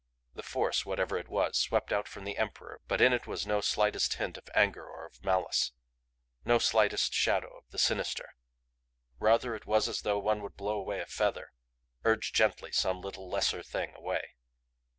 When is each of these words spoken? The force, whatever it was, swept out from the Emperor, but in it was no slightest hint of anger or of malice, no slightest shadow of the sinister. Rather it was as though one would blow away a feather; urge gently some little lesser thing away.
The 0.33 0.41
force, 0.41 0.83
whatever 0.83 1.15
it 1.19 1.27
was, 1.29 1.59
swept 1.59 1.93
out 1.93 2.07
from 2.07 2.23
the 2.23 2.35
Emperor, 2.39 2.81
but 2.87 3.01
in 3.01 3.13
it 3.13 3.27
was 3.27 3.45
no 3.45 3.61
slightest 3.61 4.15
hint 4.15 4.35
of 4.35 4.49
anger 4.55 4.83
or 4.83 5.05
of 5.05 5.23
malice, 5.23 5.73
no 6.43 6.57
slightest 6.57 7.13
shadow 7.13 7.55
of 7.59 7.69
the 7.69 7.77
sinister. 7.77 8.29
Rather 9.19 9.53
it 9.53 9.67
was 9.67 9.87
as 9.87 10.01
though 10.01 10.17
one 10.17 10.41
would 10.41 10.57
blow 10.57 10.77
away 10.79 11.01
a 11.01 11.05
feather; 11.05 11.51
urge 12.03 12.33
gently 12.33 12.71
some 12.71 12.99
little 13.01 13.29
lesser 13.29 13.61
thing 13.61 13.93
away. 13.93 14.29